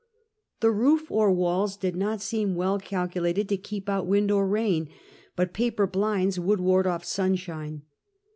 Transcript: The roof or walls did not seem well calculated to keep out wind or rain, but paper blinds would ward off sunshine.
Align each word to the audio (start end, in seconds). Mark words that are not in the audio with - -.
The 0.61 0.71
roof 0.71 1.11
or 1.11 1.31
walls 1.31 1.77
did 1.77 1.95
not 1.95 2.23
seem 2.23 2.55
well 2.55 2.79
calculated 2.79 3.47
to 3.49 3.55
keep 3.57 3.87
out 3.87 4.07
wind 4.07 4.31
or 4.31 4.47
rain, 4.47 4.89
but 5.35 5.53
paper 5.53 5.85
blinds 5.85 6.39
would 6.39 6.59
ward 6.59 6.87
off 6.87 7.05
sunshine. 7.05 7.83